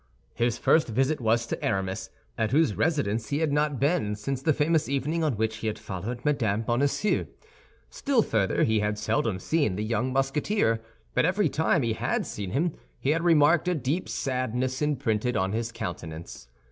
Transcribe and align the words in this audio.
His 0.33 0.57
first 0.57 0.87
visit 0.87 1.21
was 1.21 1.45
to 1.45 1.63
Aramis, 1.63 2.09
at 2.35 2.49
whose 2.49 2.73
residence 2.73 3.29
he 3.29 3.37
had 3.37 3.51
not 3.53 3.79
been 3.79 4.15
since 4.15 4.41
the 4.41 4.51
famous 4.51 4.89
evening 4.89 5.23
on 5.23 5.37
which 5.37 5.57
he 5.57 5.67
had 5.67 5.77
followed 5.77 6.25
Mme. 6.25 6.61
Bonacieux. 6.63 7.27
Still 7.91 8.23
further, 8.23 8.63
he 8.63 8.79
had 8.79 8.97
seldom 8.97 9.37
seen 9.37 9.75
the 9.75 9.83
young 9.83 10.11
Musketeer; 10.11 10.81
but 11.13 11.23
every 11.25 11.49
time 11.49 11.83
he 11.83 11.93
had 11.93 12.25
seen 12.25 12.49
him, 12.49 12.73
he 12.99 13.11
had 13.11 13.21
remarked 13.21 13.67
a 13.67 13.75
deep 13.75 14.09
sadness 14.09 14.81
imprinted 14.81 15.37
on 15.37 15.51
his 15.51 15.71
countenance. 15.71 16.47